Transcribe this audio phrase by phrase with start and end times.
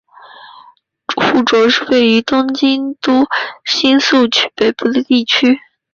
[1.15, 3.27] 户冢是位于东京都
[3.63, 5.59] 新宿区北部的地区。